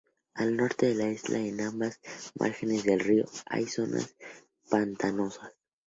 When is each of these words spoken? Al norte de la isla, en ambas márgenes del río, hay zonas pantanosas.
Al 0.33 0.57
norte 0.57 0.87
de 0.87 0.95
la 0.95 1.11
isla, 1.11 1.37
en 1.37 1.61
ambas 1.61 1.99
márgenes 2.39 2.83
del 2.85 3.01
río, 3.01 3.25
hay 3.45 3.67
zonas 3.67 4.15
pantanosas. 4.67 5.53